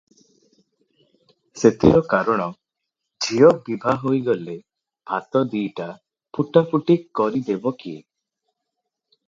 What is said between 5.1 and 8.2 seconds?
ଭାତ ଦି'ଟା ଫୁଟାଫୁଟି କରି ଦେବ କିଏ?